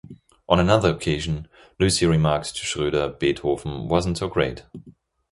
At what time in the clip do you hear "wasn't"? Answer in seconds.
3.87-4.17